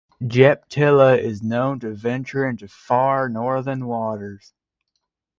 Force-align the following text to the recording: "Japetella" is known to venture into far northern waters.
"Japetella" 0.23 1.15
is 1.19 1.43
known 1.43 1.79
to 1.81 1.93
venture 1.93 2.47
into 2.49 2.67
far 2.67 3.29
northern 3.29 3.85
waters. 3.85 4.51